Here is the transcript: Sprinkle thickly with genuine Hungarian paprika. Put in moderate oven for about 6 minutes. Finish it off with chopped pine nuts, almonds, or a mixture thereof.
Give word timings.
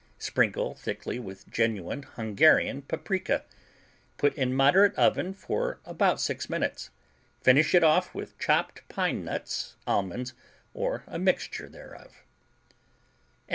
Sprinkle 0.17 0.73
thickly 0.73 1.19
with 1.19 1.47
genuine 1.47 2.01
Hungarian 2.01 2.81
paprika. 2.81 3.43
Put 4.17 4.33
in 4.33 4.51
moderate 4.51 4.95
oven 4.95 5.31
for 5.31 5.79
about 5.85 6.19
6 6.19 6.49
minutes. 6.49 6.89
Finish 7.43 7.75
it 7.75 7.83
off 7.83 8.15
with 8.15 8.35
chopped 8.39 8.81
pine 8.89 9.23
nuts, 9.23 9.75
almonds, 9.85 10.33
or 10.73 11.03
a 11.05 11.19
mixture 11.19 11.69
thereof. 11.69 12.23